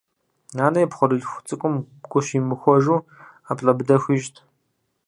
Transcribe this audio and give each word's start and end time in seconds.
Нанэ 0.57 0.79
и 0.83 0.87
пхъурылъху 0.91 1.43
цӏыкӏум 1.47 1.75
гу 2.09 2.19
щимыхуэжу 2.25 3.05
ӏэплӏэ 3.45 3.71
быдэ 3.77 3.95
хуищӏт. 4.01 4.35